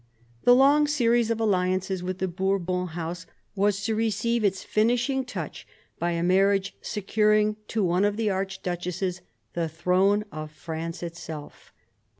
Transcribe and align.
The' 0.45 0.55
long 0.55 0.87
series 0.87 1.29
of 1.29 1.39
alliances 1.39 2.01
with 2.01 2.17
the 2.17 2.27
Bourbon 2.27 2.87
House 2.87 3.27
was 3.53 3.83
to 3.85 3.93
receive 3.93 4.43
its 4.43 4.63
finishing 4.63 5.23
touch 5.23 5.67
by 5.99 6.13
a 6.13 6.23
marriage 6.23 6.75
securing 6.81 7.55
to 7.67 7.83
one 7.83 8.03
of 8.03 8.17
the 8.17 8.31
archduchesses 8.31 9.21
the 9.53 9.69
throne 9.69 10.25
of 10.31 10.49
France 10.49 11.03
itself. 11.03 11.71